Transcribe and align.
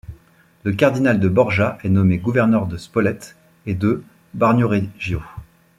Le 0.63 0.71
cardinal 0.73 1.19
de 1.19 1.29
Borja 1.29 1.77
est 1.83 1.89
nommé 1.89 2.17
gouverneur 2.17 2.65
de 2.65 2.75
Spolète 2.77 3.35
et 3.67 3.75
de 3.75 4.01
Bagnoregio. 4.33 5.21